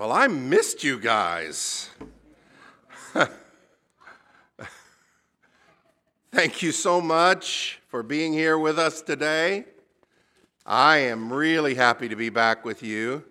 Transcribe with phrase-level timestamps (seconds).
[0.00, 1.90] Well, I missed you guys.
[6.32, 9.66] Thank you so much for being here with us today.
[10.64, 13.24] I am really happy to be back with you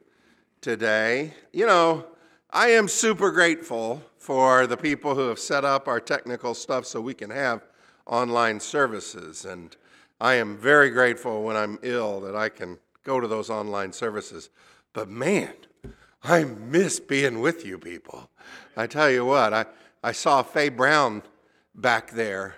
[0.61, 1.33] today.
[1.53, 2.05] You know,
[2.51, 7.01] I am super grateful for the people who have set up our technical stuff so
[7.01, 7.65] we can have
[8.05, 9.43] online services.
[9.43, 9.75] And
[10.21, 14.51] I am very grateful when I'm ill that I can go to those online services.
[14.93, 15.53] But man,
[16.23, 18.29] I miss being with you people.
[18.75, 19.65] I tell you what, I,
[20.03, 21.23] I saw Faye Brown
[21.75, 22.55] back there,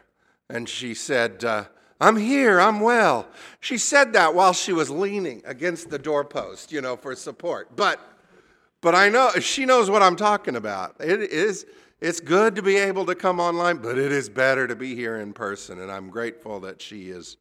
[0.49, 1.65] and she said, uh,
[1.99, 3.27] I'm here, I'm well.
[3.59, 7.75] She said that while she was leaning against the doorpost, you know, for support.
[7.75, 7.99] But
[8.81, 10.95] but I know she knows what I'm talking about.
[10.99, 11.67] It is
[11.99, 15.17] it's good to be able to come online, but it is better to be here
[15.17, 15.79] in person.
[15.79, 17.37] And I'm grateful that she is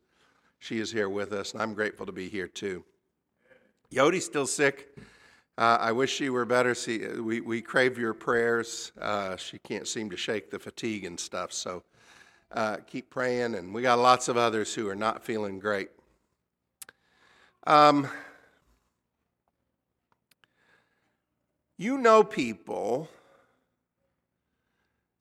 [0.59, 2.85] she is here with us, and I'm grateful to be here too.
[3.89, 4.95] Yodi's still sick.
[5.59, 6.75] Uh, I wish she were better.
[6.75, 8.93] See, we, we crave your prayers.
[9.01, 11.53] Uh, she can't seem to shake the fatigue and stuff.
[11.53, 11.83] So
[12.53, 13.55] uh, keep praying.
[13.55, 15.91] And we got lots of others who are not feeling great.
[17.67, 18.09] Um,
[21.77, 23.09] you know people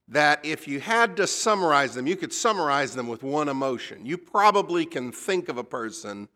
[0.09, 4.05] that if you had to summarize them, you could summarize them with one emotion.
[4.05, 6.27] You probably can think of a person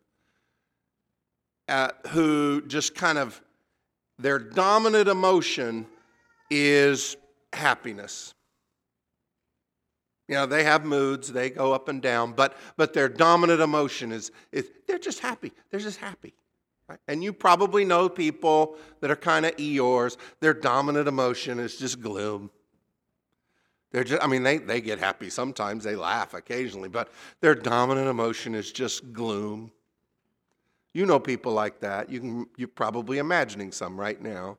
[1.68, 3.42] uh, who just kind of
[4.18, 5.86] their dominant emotion
[6.50, 7.16] is
[7.52, 8.34] happiness.
[10.28, 14.10] You know, they have moods, they go up and down, but, but their dominant emotion
[14.10, 15.52] is, is they're just happy.
[15.70, 16.34] They're just happy.
[16.88, 16.98] Right?
[17.08, 20.16] And you probably know people that are kind of Eeyores.
[20.40, 22.50] Their dominant emotion is just gloom.
[23.92, 28.08] They're just, I mean, they, they get happy sometimes, they laugh occasionally, but their dominant
[28.08, 29.70] emotion is just gloom.
[30.94, 32.08] You know people like that.
[32.08, 34.56] You can, you're probably imagining some right now.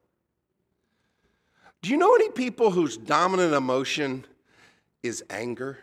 [1.81, 4.25] Do you know any people whose dominant emotion
[5.01, 5.79] is anger?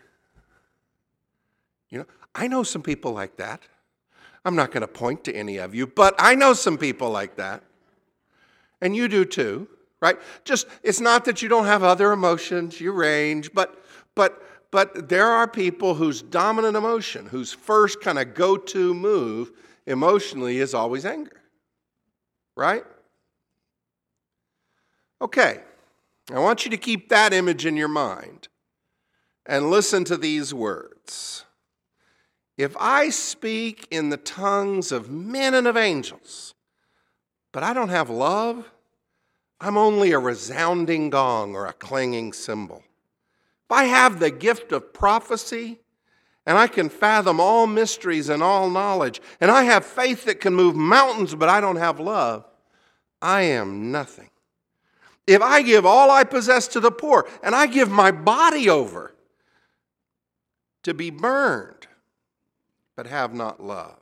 [1.88, 3.62] You know, I know some people like that.
[4.44, 7.36] I'm not going to point to any of you, but I know some people like
[7.36, 7.62] that.
[8.80, 9.68] And you do too,
[10.00, 10.18] right?
[10.44, 13.82] Just it's not that you don't have other emotions, you range, but
[14.14, 14.42] but
[14.72, 19.52] but there are people whose dominant emotion, whose first kind of go-to move
[19.86, 21.40] emotionally is always anger.
[22.56, 22.84] Right?
[25.20, 25.60] Okay.
[26.32, 28.48] I want you to keep that image in your mind
[29.46, 31.44] and listen to these words.
[32.56, 36.54] If I speak in the tongues of men and of angels,
[37.50, 38.70] but I don't have love,
[39.60, 42.82] I'm only a resounding gong or a clanging cymbal.
[43.64, 45.81] If I have the gift of prophecy
[46.46, 50.54] and I can fathom all mysteries and all knowledge, and I have faith that can
[50.54, 52.44] move mountains, but I don't have love,
[53.20, 54.30] I am nothing.
[55.26, 59.14] If I give all I possess to the poor, and I give my body over
[60.82, 61.86] to be burned,
[62.96, 64.00] but have not love,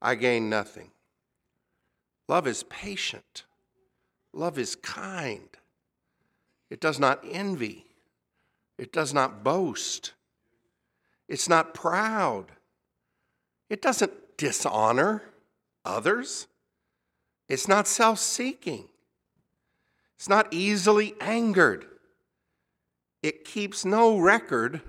[0.00, 0.90] I gain nothing.
[2.28, 3.44] Love is patient,
[4.32, 5.50] love is kind,
[6.70, 7.87] it does not envy.
[8.78, 10.12] It does not boast.
[11.28, 12.52] It's not proud.
[13.68, 15.24] It doesn't dishonor
[15.84, 16.46] others.
[17.48, 18.88] It's not self seeking.
[20.16, 21.86] It's not easily angered.
[23.22, 24.80] It keeps no record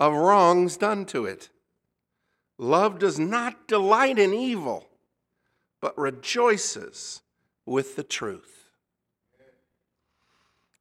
[0.00, 1.48] of wrongs done to it.
[2.58, 4.88] Love does not delight in evil,
[5.80, 7.22] but rejoices
[7.64, 8.61] with the truth.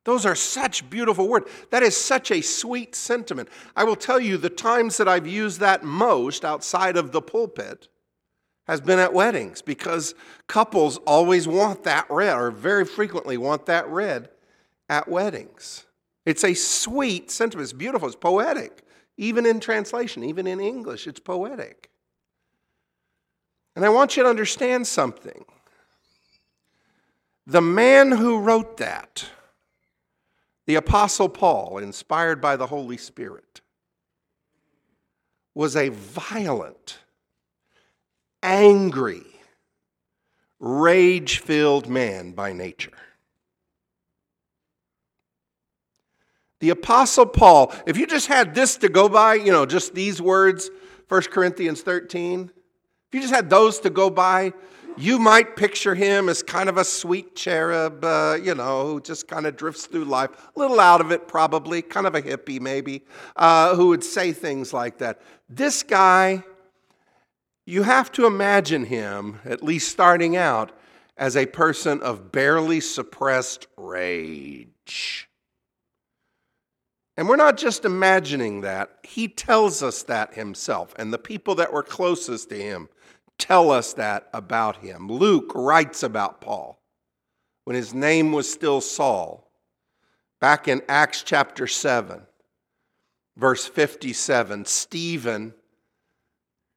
[0.03, 1.49] Those are such beautiful words.
[1.69, 3.49] That is such a sweet sentiment.
[3.75, 7.87] I will tell you the times that I've used that most outside of the pulpit
[8.67, 10.15] has been at weddings because
[10.47, 14.29] couples always want that read or very frequently want that read
[14.89, 15.85] at weddings.
[16.25, 17.65] It's a sweet sentiment.
[17.65, 18.07] It's beautiful.
[18.07, 18.83] It's poetic.
[19.17, 21.89] Even in translation, even in English, it's poetic.
[23.75, 25.45] And I want you to understand something.
[27.45, 29.25] The man who wrote that,
[30.71, 33.59] the Apostle Paul, inspired by the Holy Spirit,
[35.53, 36.99] was a violent,
[38.41, 39.25] angry,
[40.61, 42.93] rage filled man by nature.
[46.61, 50.21] The Apostle Paul, if you just had this to go by, you know, just these
[50.21, 50.69] words,
[51.09, 54.53] 1 Corinthians 13, if you just had those to go by,
[54.97, 59.27] you might picture him as kind of a sweet cherub, uh, you know, who just
[59.27, 62.59] kind of drifts through life, a little out of it probably, kind of a hippie
[62.59, 63.03] maybe,
[63.35, 65.21] uh, who would say things like that.
[65.49, 66.43] This guy,
[67.65, 70.71] you have to imagine him, at least starting out,
[71.17, 75.29] as a person of barely suppressed rage.
[77.17, 81.71] And we're not just imagining that, he tells us that himself, and the people that
[81.71, 82.89] were closest to him
[83.41, 85.07] tell us that about him.
[85.07, 86.79] Luke writes about Paul
[87.65, 89.51] when his name was still Saul,
[90.39, 92.21] back in Acts chapter 7,
[93.35, 94.65] verse 57.
[94.65, 95.53] Stephen,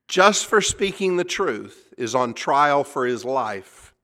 [0.08, 3.94] just for speaking the truth, is on trial for his life.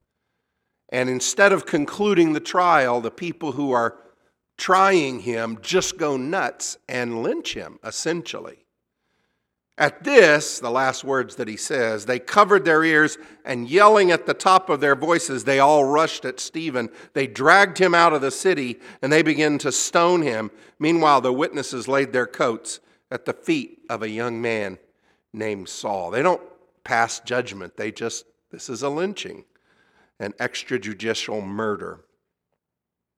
[0.90, 3.96] And instead of concluding the trial, the people who are
[4.58, 8.59] trying him just go nuts and lynch him, essentially.
[9.80, 13.16] At this, the last words that he says, they covered their ears
[13.46, 16.90] and yelling at the top of their voices, they all rushed at Stephen.
[17.14, 20.50] They dragged him out of the city and they began to stone him.
[20.78, 22.80] Meanwhile, the witnesses laid their coats
[23.10, 24.78] at the feet of a young man
[25.32, 26.10] named Saul.
[26.10, 26.42] They don't
[26.84, 29.44] pass judgment, they just, this is a lynching,
[30.18, 32.00] an extrajudicial murder.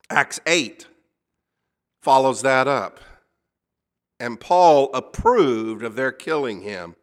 [0.09, 0.87] Acts 8
[2.03, 3.01] follows that up.
[4.23, 6.95] And Paul approved of their killing him.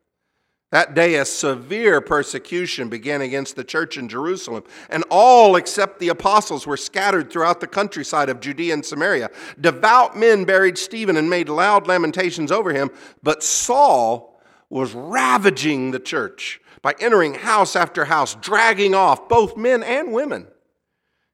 [0.71, 6.07] That day, a severe persecution began against the church in Jerusalem, and all except the
[6.07, 9.31] apostles were scattered throughout the countryside of Judea and Samaria.
[9.59, 12.89] Devout men buried Stephen and made loud lamentations over him,
[13.21, 19.83] but Saul was ravaging the church by entering house after house, dragging off both men
[19.83, 20.47] and women.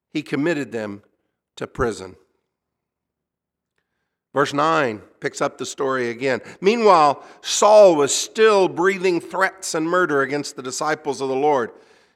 [0.09, 1.03] He committed them
[1.57, 2.15] to prison.
[4.35, 6.41] Verse 9 picks up the story again.
[6.59, 11.71] Meanwhile, Saul was still breathing threats and murder against the disciples of the Lord.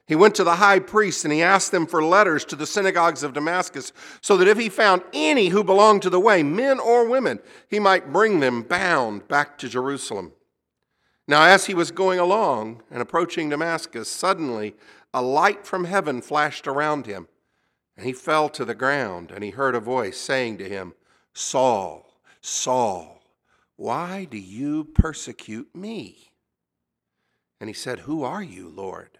[0.06, 3.22] He went to the high priest and he asked them for letters to the synagogues
[3.22, 7.08] of Damascus so that if he found any who belonged to the way, men or
[7.08, 7.38] women,
[7.70, 10.32] he might bring them bound back to Jerusalem.
[11.26, 14.74] Now, as he was going along and approaching Damascus, suddenly
[15.14, 17.28] a light from heaven flashed around him,
[17.96, 20.92] and he fell to the ground, and he heard a voice saying to him,
[21.32, 22.09] Saul,
[22.40, 23.22] Saul,
[23.76, 26.32] why do you persecute me?
[27.60, 29.18] And he said, Who are you, Lord?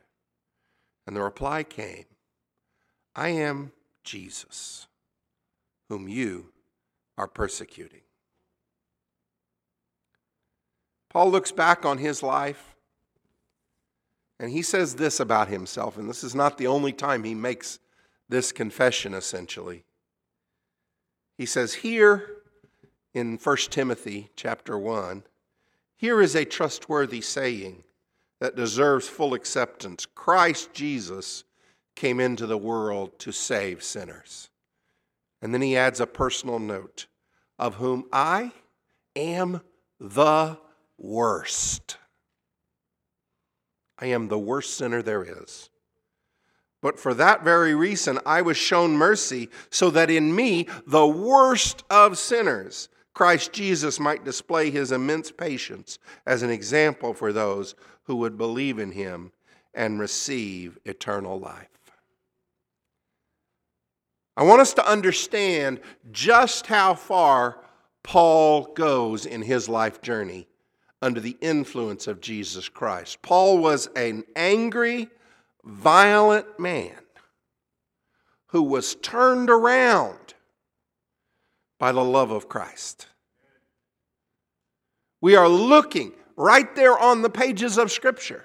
[1.06, 2.05] And the reply came,
[3.14, 3.72] I am
[4.05, 4.87] Jesus,
[5.88, 6.52] whom you
[7.19, 8.02] are persecuting.
[11.08, 12.76] Paul looks back on his life
[14.38, 17.78] and he says this about himself, and this is not the only time he makes
[18.28, 19.84] this confession essentially.
[21.37, 22.39] He says, Here
[23.14, 25.24] in 1 Timothy chapter 1,
[25.96, 27.82] here is a trustworthy saying
[28.40, 30.06] that deserves full acceptance.
[30.06, 31.44] Christ Jesus
[31.94, 34.48] came into the world to save sinners.
[35.42, 37.06] And then he adds a personal note
[37.58, 38.52] of whom I
[39.14, 39.60] am
[39.98, 40.56] the
[40.96, 41.98] worst.
[43.98, 45.68] I am the worst sinner there is.
[46.80, 51.84] But for that very reason, I was shown mercy, so that in me, the worst
[51.90, 52.88] of sinners,
[53.20, 57.75] Christ Jesus might display his immense patience as an example for those
[58.05, 59.32] who would believe in him
[59.75, 61.69] and receive eternal life.
[64.38, 65.81] I want us to understand
[66.11, 67.58] just how far
[68.02, 70.49] Paul goes in his life journey
[71.02, 73.20] under the influence of Jesus Christ.
[73.20, 75.11] Paul was an angry,
[75.62, 76.96] violent man
[78.46, 80.32] who was turned around
[81.81, 83.08] by the love of Christ.
[85.20, 88.44] We are looking right there on the pages of Scripture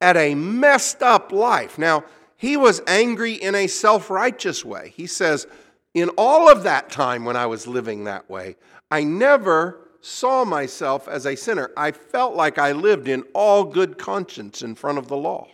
[0.00, 1.78] at a messed up life.
[1.78, 2.04] Now,
[2.36, 4.92] he was angry in a self righteous way.
[4.94, 5.46] He says,
[5.94, 8.56] In all of that time when I was living that way,
[8.90, 11.70] I never saw myself as a sinner.
[11.76, 15.48] I felt like I lived in all good conscience in front of the law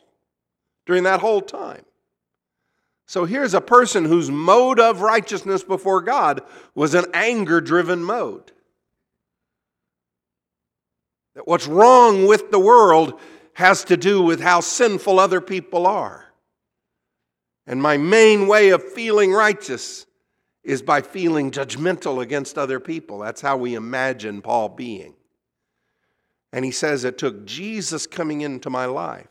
[0.86, 1.84] during that whole time.
[3.06, 6.42] So here's a person whose mode of righteousness before God
[6.74, 8.52] was an anger driven mode.
[11.34, 13.20] That what's wrong with the world
[13.54, 16.24] has to do with how sinful other people are.
[17.66, 20.06] And my main way of feeling righteous
[20.62, 23.18] is by feeling judgmental against other people.
[23.18, 25.14] That's how we imagine Paul being.
[26.52, 29.26] And he says it took Jesus coming into my life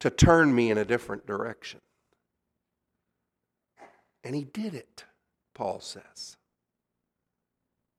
[0.00, 1.80] to turn me in a different direction.
[4.26, 5.04] And he did it,
[5.54, 6.36] Paul says.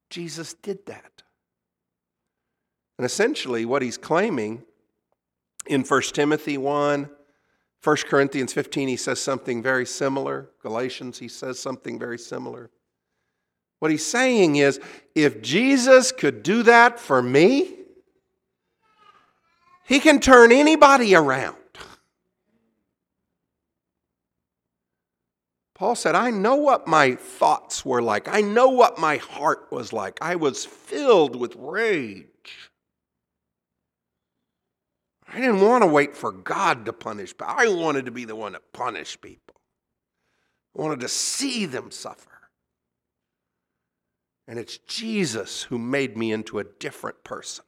[0.09, 1.23] Jesus did that.
[2.97, 4.63] And essentially, what he's claiming
[5.67, 7.09] in 1 Timothy 1,
[7.81, 10.49] 1 Corinthians 15, he says something very similar.
[10.61, 12.71] Galatians, he says something very similar.
[13.79, 14.81] What he's saying is
[15.15, 17.73] if Jesus could do that for me,
[19.85, 21.55] he can turn anybody around.
[25.77, 28.27] Paul said, I know what my thoughts were like.
[28.27, 30.17] I know what my heart was like.
[30.23, 32.71] I was filled with rage.
[35.31, 38.35] I didn't want to wait for God to punish, but I wanted to be the
[38.35, 39.61] one to punish people.
[40.75, 42.49] I wanted to see them suffer.
[44.47, 47.65] And it's Jesus who made me into a different person.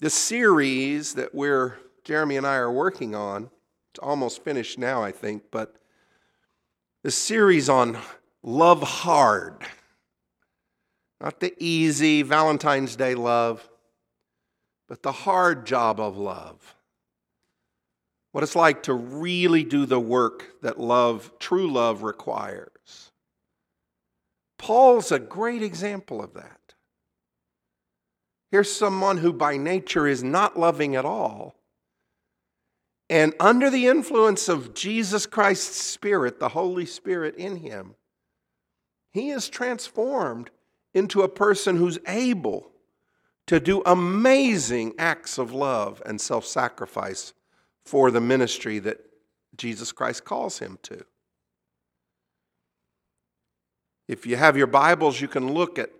[0.00, 3.50] This series that we're, Jeremy and I are working on,
[3.98, 5.76] almost finished now, I think, but
[7.02, 7.98] the series on
[8.42, 9.62] love hard.
[11.20, 13.68] Not the easy Valentine's Day love,
[14.88, 16.74] but the hard job of love.
[18.32, 23.12] What it's like to really do the work that love, true love, requires.
[24.58, 26.74] Paul's a great example of that.
[28.50, 31.54] Here's someone who by nature is not loving at all.
[33.08, 37.94] And under the influence of Jesus Christ's Spirit, the Holy Spirit in him,
[39.12, 40.50] he is transformed
[40.92, 42.70] into a person who's able
[43.46, 47.32] to do amazing acts of love and self sacrifice
[47.84, 48.98] for the ministry that
[49.56, 51.04] Jesus Christ calls him to.
[54.08, 55.90] If you have your Bibles, you can look at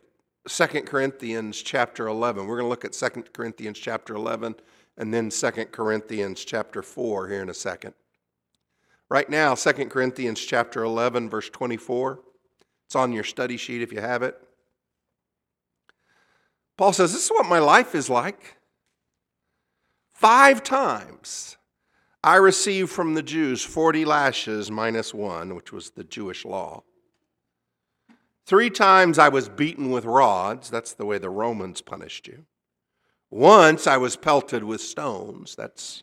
[0.48, 2.46] 2 Corinthians chapter 11.
[2.46, 4.56] We're going to look at 2 Corinthians chapter 11
[4.96, 7.94] and then 2 Corinthians chapter 4 here in a second.
[9.08, 12.20] Right now, 2 Corinthians chapter 11 verse 24.
[12.86, 14.36] It's on your study sheet if you have it.
[16.76, 18.56] Paul says, This is what my life is like.
[20.12, 21.56] Five times
[22.24, 26.82] I received from the Jews 40 lashes minus one, which was the Jewish law.
[28.46, 30.70] Three times I was beaten with rods.
[30.70, 32.46] That's the way the Romans punished you.
[33.30, 35.54] Once I was pelted with stones.
[35.56, 36.02] That's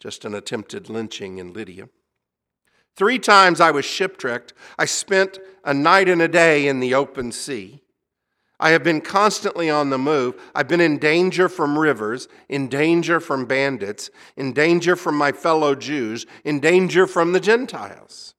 [0.00, 1.88] just an attempted lynching in Lydia.
[2.96, 4.52] Three times I was shipwrecked.
[4.78, 7.82] I spent a night and a day in the open sea.
[8.58, 10.40] I have been constantly on the move.
[10.54, 15.74] I've been in danger from rivers, in danger from bandits, in danger from my fellow
[15.74, 18.34] Jews, in danger from the Gentiles.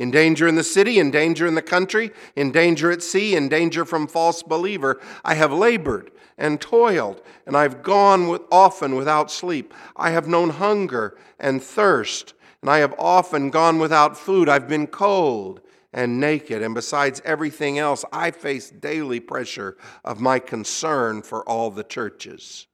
[0.00, 3.50] In danger in the city, in danger in the country, in danger at sea, in
[3.50, 4.98] danger from false believer.
[5.26, 9.74] I have labored and toiled, and I've gone with, often without sleep.
[9.94, 14.48] I have known hunger and thirst, and I have often gone without food.
[14.48, 15.60] I've been cold
[15.92, 16.62] and naked.
[16.62, 22.66] And besides everything else, I face daily pressure of my concern for all the churches.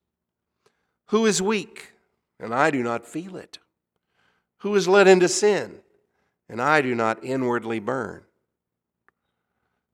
[1.06, 1.90] Who is weak?
[2.38, 3.58] And I do not feel it.
[4.58, 5.80] Who is led into sin?
[6.48, 8.22] And I do not inwardly burn.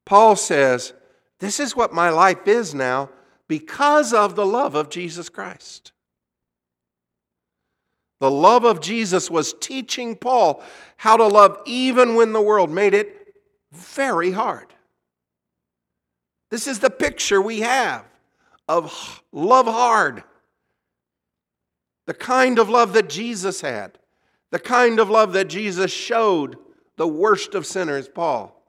[0.05, 0.93] Paul says,
[1.39, 3.11] This is what my life is now
[3.49, 5.93] because of the love of Jesus Christ.
[8.21, 10.63] The love of Jesus was teaching Paul
[10.97, 13.35] how to love even when the world made it
[13.73, 14.73] very hard.
[16.51, 18.05] This is the picture we have
[18.69, 20.23] of love hard.
[22.07, 23.99] The kind of love that Jesus had,
[24.53, 26.57] the kind of love that Jesus showed
[26.97, 28.63] the worst of sinners, Paul.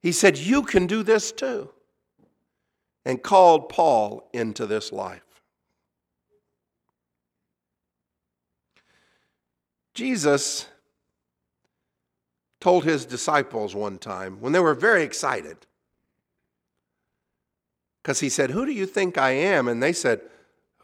[0.00, 1.68] He said, You can do this too,
[3.04, 5.22] and called Paul into this life.
[9.94, 10.68] Jesus
[12.60, 15.56] told his disciples one time when they were very excited
[18.00, 19.66] because he said, Who do you think I am?
[19.66, 20.20] And they said,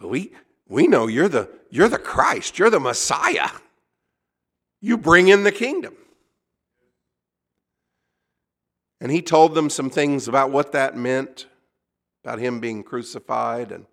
[0.00, 0.32] We,
[0.68, 3.48] we know you're the, you're the Christ, you're the Messiah.
[4.80, 5.96] You bring in the kingdom.
[9.00, 11.46] And he told them some things about what that meant,
[12.24, 13.72] about him being crucified.
[13.72, 13.86] And,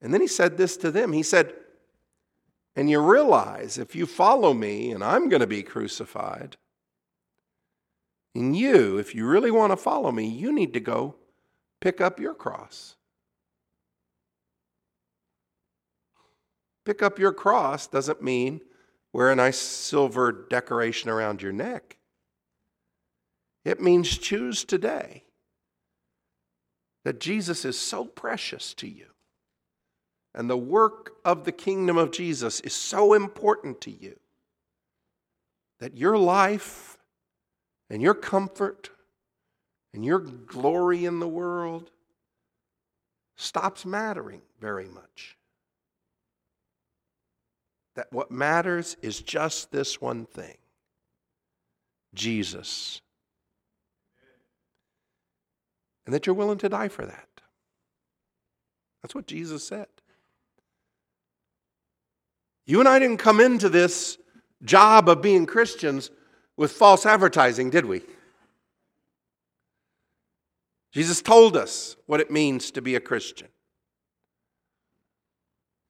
[0.00, 1.52] and then he said this to them He said,
[2.76, 6.58] and you realize if you follow me and I'm going to be crucified,
[8.34, 11.14] and you, if you really want to follow me, you need to go
[11.80, 12.96] pick up your cross.
[16.86, 18.60] Pick up your cross doesn't mean
[19.12, 21.96] wear a nice silver decoration around your neck.
[23.64, 25.24] It means choose today
[27.04, 29.06] that Jesus is so precious to you
[30.32, 34.20] and the work of the kingdom of Jesus is so important to you
[35.80, 36.98] that your life
[37.90, 38.90] and your comfort
[39.92, 41.90] and your glory in the world
[43.34, 45.35] stops mattering very much.
[47.96, 50.56] That what matters is just this one thing
[52.14, 53.00] Jesus.
[56.04, 57.28] And that you're willing to die for that.
[59.02, 59.88] That's what Jesus said.
[62.64, 64.18] You and I didn't come into this
[64.62, 66.10] job of being Christians
[66.56, 68.02] with false advertising, did we?
[70.92, 73.48] Jesus told us what it means to be a Christian.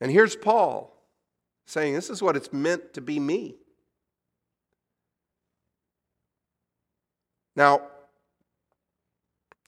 [0.01, 0.96] And here's Paul
[1.67, 3.57] saying, This is what it's meant to be me.
[7.55, 7.83] Now,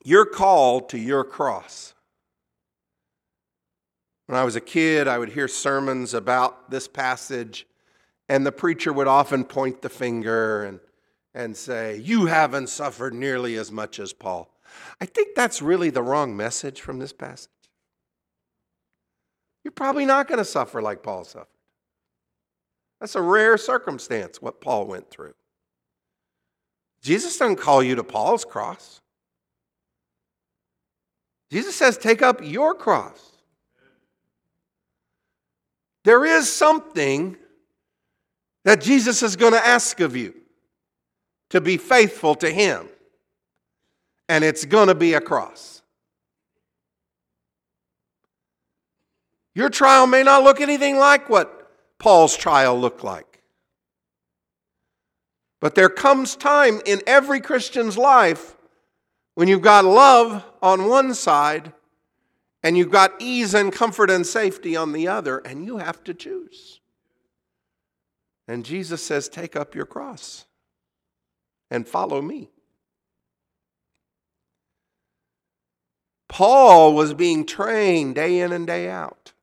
[0.03, 1.93] you're called to your cross.
[4.27, 7.65] When I was a kid, I would hear sermons about this passage,
[8.29, 10.79] and the preacher would often point the finger and,
[11.33, 14.53] and say, You haven't suffered nearly as much as Paul.
[15.01, 17.49] I think that's really the wrong message from this passage.
[19.63, 21.47] You're probably not going to suffer like Paul suffered.
[22.99, 25.33] That's a rare circumstance, what Paul went through.
[27.01, 29.01] Jesus doesn't call you to Paul's cross.
[31.51, 33.31] Jesus says, Take up your cross.
[36.03, 37.37] There is something
[38.65, 40.33] that Jesus is going to ask of you
[41.49, 42.89] to be faithful to Him,
[44.27, 45.81] and it's going to be a cross.
[49.55, 51.58] Your trial may not look anything like what
[51.99, 53.41] Paul's trial looked like.
[55.59, 58.55] But there comes time in every Christian's life
[59.35, 61.73] when you've got love on one side
[62.63, 66.13] and you've got ease and comfort and safety on the other, and you have to
[66.13, 66.81] choose.
[68.47, 70.45] And Jesus says, Take up your cross
[71.71, 72.49] and follow me.
[76.27, 79.33] Paul was being trained day in and day out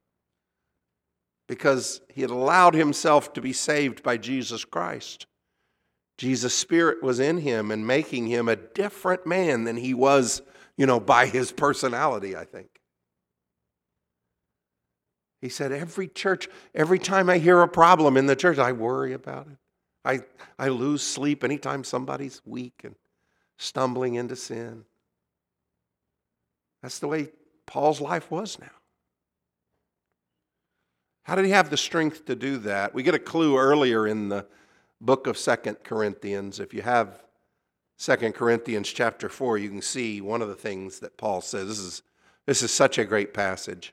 [1.49, 5.27] because he had allowed himself to be saved by Jesus Christ.
[6.19, 10.43] Jesus' Spirit was in him and making him a different man than he was,
[10.77, 12.69] you know, by his personality, I think.
[15.41, 19.13] He said, Every church, every time I hear a problem in the church, I worry
[19.13, 19.59] about it.
[20.05, 20.21] I,
[20.59, 22.95] I lose sleep anytime somebody's weak and
[23.59, 24.85] stumbling into sin.
[26.83, 27.29] That's the way
[27.67, 28.76] Paul's life was now.
[31.27, 32.95] How did he have the strength to do that?
[32.95, 34.47] We get a clue earlier in the
[35.01, 36.61] book of Second Corinthians.
[36.61, 37.25] If you have
[37.97, 41.67] Second Corinthians chapter 4, you can see one of the things that Paul says.
[41.67, 42.03] This is,
[42.47, 43.93] this is such a great passage.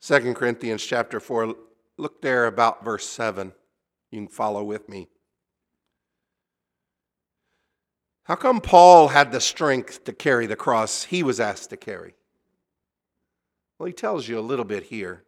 [0.00, 1.54] Second Corinthians chapter 4,
[1.96, 3.54] look there about verse 7.
[4.10, 5.08] You can follow with me.
[8.24, 12.12] How come Paul had the strength to carry the cross he was asked to carry?
[13.84, 15.24] Well, he tells you a little bit here.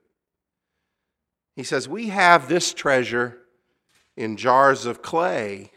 [1.57, 3.37] He says, We have this treasure
[4.17, 5.73] in jars of clay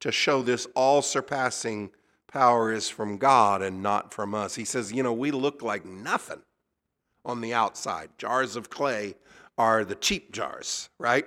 [0.00, 1.90] to show this all surpassing
[2.32, 4.54] power is from God and not from us.
[4.54, 6.40] He says, You know, we look like nothing
[7.26, 8.08] on the outside.
[8.16, 9.16] Jars of clay
[9.58, 11.26] are the cheap jars, right?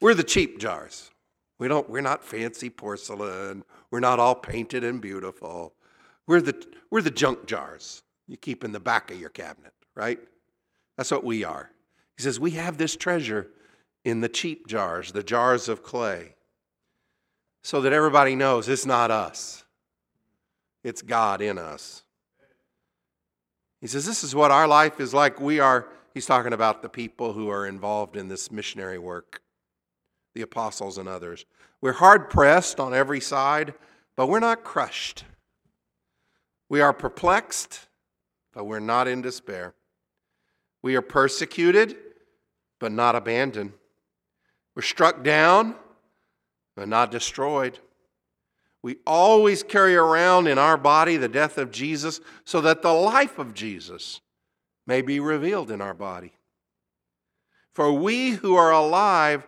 [0.00, 1.10] We're the cheap jars.
[1.58, 3.64] We don't, we're not fancy porcelain.
[3.90, 5.74] We're not all painted and beautiful.
[6.28, 10.18] We're the, we're the junk jars you keep in the back of your cabinet, right?
[10.96, 11.70] That's what we are.
[12.16, 13.48] He says, We have this treasure
[14.04, 16.34] in the cheap jars, the jars of clay,
[17.62, 19.64] so that everybody knows it's not us,
[20.82, 22.02] it's God in us.
[23.80, 25.40] He says, This is what our life is like.
[25.40, 29.42] We are, he's talking about the people who are involved in this missionary work,
[30.34, 31.44] the apostles and others.
[31.80, 33.74] We're hard pressed on every side,
[34.16, 35.24] but we're not crushed.
[36.68, 37.85] We are perplexed,
[38.56, 39.74] but we're not in despair.
[40.82, 41.94] We are persecuted,
[42.80, 43.74] but not abandoned.
[44.74, 45.76] We're struck down,
[46.74, 47.78] but not destroyed.
[48.82, 53.38] We always carry around in our body the death of Jesus so that the life
[53.38, 54.22] of Jesus
[54.86, 56.32] may be revealed in our body.
[57.74, 59.46] For we who are alive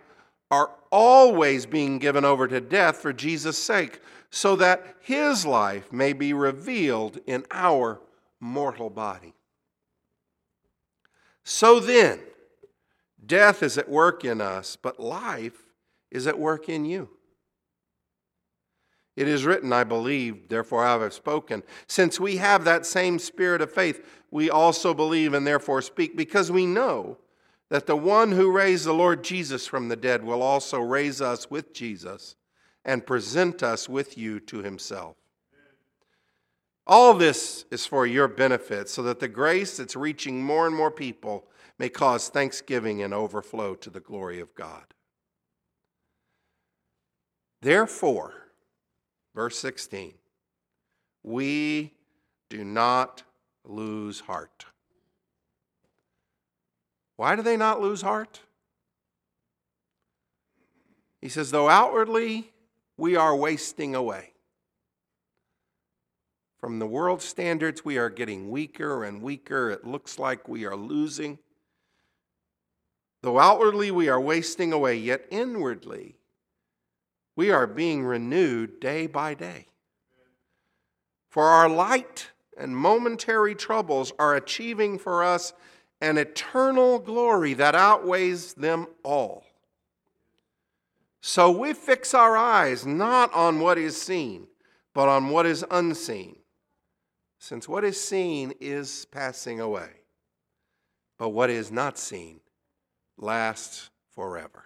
[0.51, 6.13] are always being given over to death for Jesus' sake, so that his life may
[6.13, 8.01] be revealed in our
[8.41, 9.35] mortal body.
[11.45, 12.21] So then,
[13.25, 15.67] death is at work in us, but life
[16.11, 17.09] is at work in you.
[19.17, 21.65] It is written, I believe, therefore I have spoken.
[21.89, 26.53] Since we have that same spirit of faith, we also believe and therefore speak, because
[26.53, 27.19] we know
[27.69, 31.51] that the one who raised the Lord Jesus from the dead will also raise us
[31.51, 32.37] with Jesus
[32.85, 35.18] and present us with you to himself.
[36.89, 40.91] All this is for your benefit, so that the grace that's reaching more and more
[40.91, 41.47] people
[41.79, 44.85] may cause thanksgiving and overflow to the glory of God.
[47.61, 48.33] Therefore,
[49.35, 50.15] verse 16,
[51.23, 51.93] we
[52.49, 53.23] do not
[53.65, 54.65] lose heart.
[57.17, 58.41] Why do they not lose heart?
[61.21, 62.53] He says, though outwardly
[62.97, 64.33] we are wasting away.
[66.59, 69.71] From the world standards, we are getting weaker and weaker.
[69.71, 71.39] It looks like we are losing.
[73.23, 76.17] Though outwardly we are wasting away, yet inwardly
[77.37, 79.67] we are being renewed day by day.
[81.31, 85.53] For our light and momentary troubles are achieving for us
[86.01, 89.45] an eternal glory that outweighs them all.
[91.21, 94.49] So we fix our eyes not on what is seen,
[94.93, 96.39] but on what is unseen
[97.39, 99.91] since what is seen is passing away,
[101.19, 102.41] but what is not seen
[103.17, 104.65] lasts forever.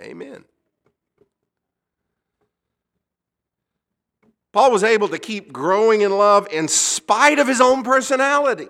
[0.00, 0.44] Amen.
[4.52, 8.68] Paul was able to keep growing in love in spite of his own personality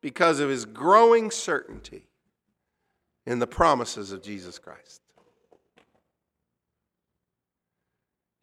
[0.00, 2.06] because of his growing certainty
[3.26, 5.02] in the promises of Jesus Christ.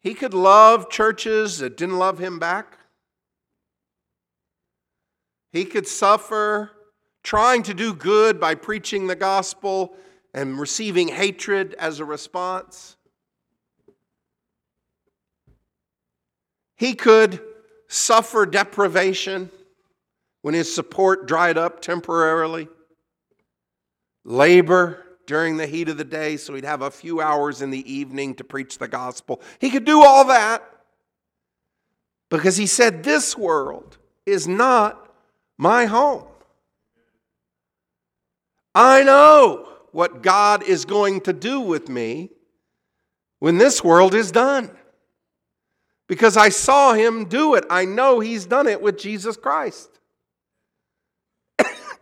[0.00, 2.78] He could love churches that didn't love him back.
[5.52, 6.70] He could suffer
[7.22, 9.96] trying to do good by preaching the gospel
[10.32, 12.96] and receiving hatred as a response.
[16.76, 17.42] He could
[17.88, 19.50] suffer deprivation
[20.42, 22.68] when his support dried up temporarily,
[24.24, 27.92] labor during the heat of the day so he'd have a few hours in the
[27.92, 29.42] evening to preach the gospel.
[29.60, 30.64] He could do all that
[32.30, 35.12] because he said, This world is not
[35.58, 36.24] my home.
[38.74, 42.30] I know what God is going to do with me
[43.38, 44.70] when this world is done.
[46.06, 47.64] Because I saw him do it.
[47.68, 49.97] I know he's done it with Jesus Christ.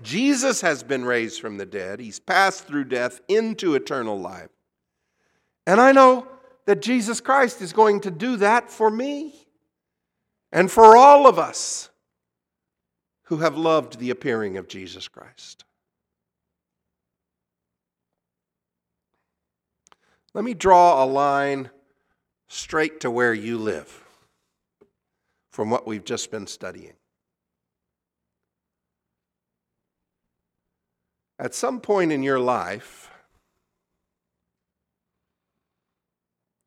[0.03, 2.01] Jesus has been raised from the dead.
[2.01, 4.51] He's passed through death into eternal life.
[5.67, 6.29] And I know
[6.67, 9.35] that Jesus Christ is going to do that for me
[10.53, 11.91] and for all of us
[13.25, 15.65] who have loved the appearing of Jesus Christ.
[20.35, 21.71] Let me draw a line
[22.49, 24.05] straight to where you live
[25.51, 26.93] from what we've just been studying.
[31.39, 33.11] At some point in your life,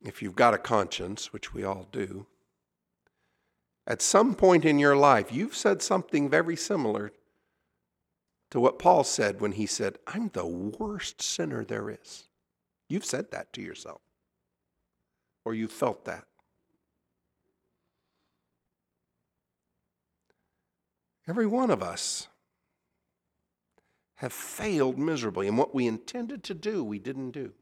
[0.01, 2.27] if you've got a conscience, which we all do,
[3.87, 7.11] at some point in your life, you've said something very similar
[8.51, 12.27] to what Paul said when he said, I'm the worst sinner there is.
[12.87, 14.01] You've said that to yourself,
[15.43, 16.25] or you felt that.
[21.27, 22.27] Every one of us
[24.19, 25.47] have failed miserably.
[25.47, 27.53] And what we intended to do, we didn't do.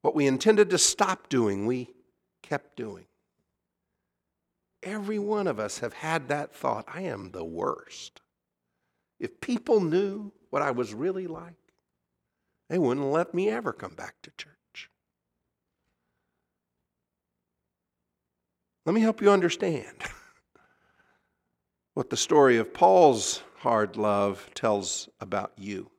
[0.00, 1.90] What we intended to stop doing, we
[2.42, 3.04] kept doing.
[4.82, 8.22] Every one of us have had that thought I am the worst.
[9.20, 11.74] If people knew what I was really like,
[12.70, 14.88] they wouldn't let me ever come back to church.
[18.86, 19.94] Let me help you understand
[21.94, 25.90] what the story of Paul's hard love tells about you.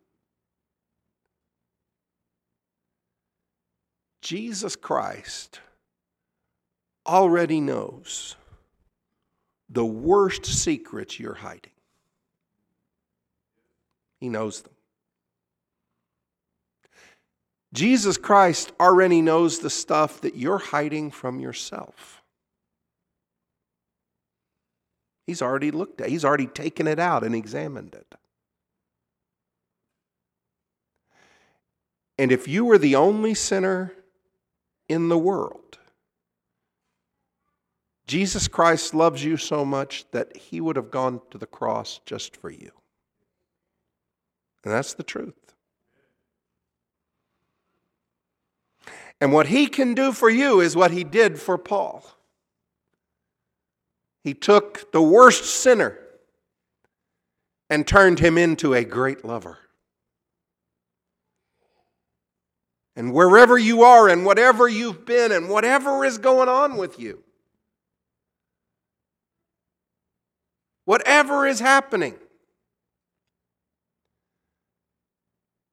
[4.21, 5.59] Jesus Christ
[7.05, 8.35] already knows
[9.69, 11.71] the worst secrets you're hiding.
[14.19, 14.73] He knows them.
[17.73, 22.22] Jesus Christ already knows the stuff that you're hiding from yourself.
[25.25, 28.15] He's already looked at, he's already taken it out and examined it.
[32.17, 33.93] And if you were the only sinner
[34.87, 35.79] in the world,
[38.05, 42.35] Jesus Christ loves you so much that he would have gone to the cross just
[42.35, 42.71] for you.
[44.63, 45.33] And that's the truth.
[49.19, 52.05] And what he can do for you is what he did for Paul.
[54.23, 55.99] He took the worst sinner
[57.69, 59.57] and turned him into a great lover.
[62.95, 67.23] And wherever you are, and whatever you've been, and whatever is going on with you,
[70.85, 72.15] whatever is happening,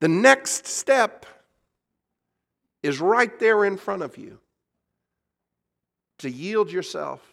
[0.01, 1.27] the next step
[2.83, 4.39] is right there in front of you
[6.19, 7.30] to yield yourself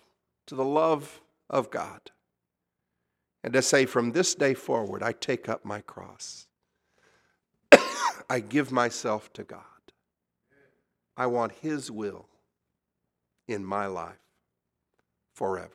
[0.48, 2.12] to the love of God
[3.44, 6.48] and to say, from this day forward, I take up my cross.
[8.30, 9.62] I give myself to God.
[11.16, 12.28] I want His will
[13.48, 14.20] in my life
[15.34, 15.70] forever.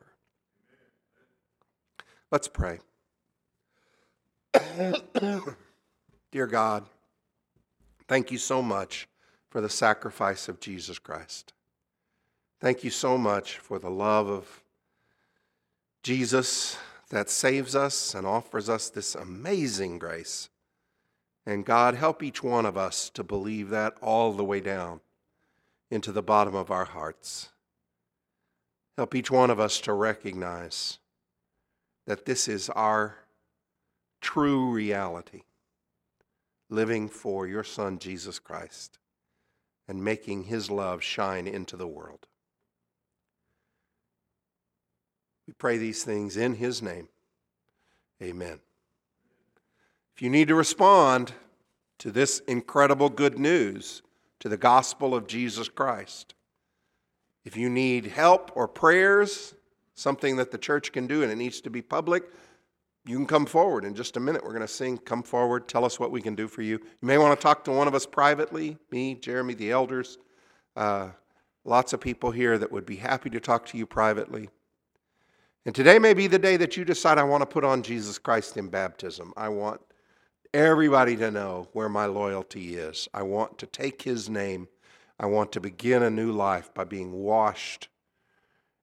[2.31, 2.79] Let's pray.
[6.31, 6.85] Dear God,
[8.09, 9.09] thank you so much
[9.51, 11.53] for the sacrifice of Jesus Christ.
[12.61, 14.62] Thank you so much for the love of
[16.03, 16.77] Jesus
[17.11, 20.49] that saves us and offers us this amazing grace.
[21.45, 25.01] And God, help each one of us to believe that all the way down
[25.91, 27.51] into the bottom of our hearts.
[28.97, 30.99] Help each one of us to recognize
[32.07, 33.17] that this is our
[34.21, 35.43] true reality
[36.71, 38.99] living for your Son, Jesus Christ,
[39.87, 42.27] and making his love shine into the world.
[45.46, 47.09] We pray these things in his name.
[48.22, 48.61] Amen.
[50.14, 51.33] If you need to respond
[51.98, 54.02] to this incredible good news,
[54.40, 56.35] to the gospel of Jesus Christ,
[57.44, 59.55] if you need help or prayers,
[59.94, 62.24] something that the church can do and it needs to be public,
[63.05, 64.44] you can come forward in just a minute.
[64.44, 64.96] We're going to sing.
[64.98, 65.66] Come forward.
[65.66, 66.78] Tell us what we can do for you.
[66.78, 70.18] You may want to talk to one of us privately me, Jeremy, the elders.
[70.76, 71.09] Uh,
[71.64, 74.50] lots of people here that would be happy to talk to you privately.
[75.64, 78.18] And today may be the day that you decide, I want to put on Jesus
[78.18, 79.33] Christ in baptism.
[79.37, 79.81] I want
[80.53, 83.09] everybody to know where my loyalty is.
[83.14, 84.68] I want to take his name.
[85.20, 87.88] I want to begin a new life by being washed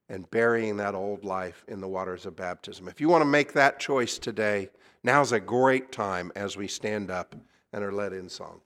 [0.08, 2.88] and burying that old life in the waters of baptism.
[2.88, 4.70] If you want to make that choice today,
[5.04, 7.36] now's a great time as we stand up
[7.72, 8.62] and are led in song.